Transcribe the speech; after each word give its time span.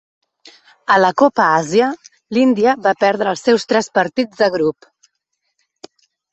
A 0.95 0.95
la 1.01 1.11
Copa 1.21 1.45
Àsia, 1.57 1.89
l'Índia 2.37 2.75
va 2.87 2.95
perdre 3.05 3.33
els 3.35 3.47
seus 3.51 3.69
tres 3.75 3.93
partits 4.01 4.43
de 4.43 4.51
grup. 4.59 4.93